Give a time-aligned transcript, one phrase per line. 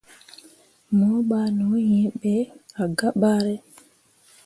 [0.97, 2.33] Mo ɓah no hĩĩ ɓe
[2.81, 3.53] ah gah bare.